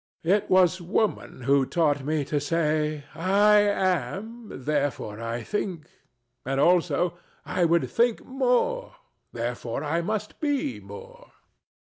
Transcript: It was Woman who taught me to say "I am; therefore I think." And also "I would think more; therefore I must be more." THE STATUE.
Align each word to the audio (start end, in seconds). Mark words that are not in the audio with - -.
It 0.23 0.49
was 0.49 0.81
Woman 0.81 1.41
who 1.41 1.63
taught 1.63 2.03
me 2.03 2.25
to 2.25 2.39
say 2.39 3.03
"I 3.13 3.57
am; 3.59 4.49
therefore 4.65 5.21
I 5.21 5.43
think." 5.43 5.85
And 6.43 6.59
also 6.59 7.19
"I 7.45 7.65
would 7.65 7.87
think 7.87 8.25
more; 8.25 8.95
therefore 9.31 9.83
I 9.83 10.01
must 10.01 10.39
be 10.39 10.79
more." 10.79 11.25
THE 11.29 11.29
STATUE. 11.29 11.33